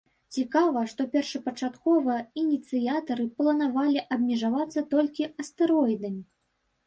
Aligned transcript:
Цікава, 0.35 0.79
што 0.91 1.01
першапачаткова 1.15 2.15
ініцыятары 2.45 3.25
планавалі 3.41 4.01
абмежавацца 4.17 4.85
толькі 4.95 5.29
астэроідамі. 5.45 6.21